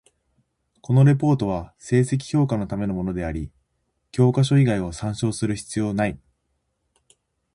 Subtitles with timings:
[0.81, 3.51] このレポートは成績評価のためのものであり、
[4.11, 6.19] 教科書以外を参照する必要なない。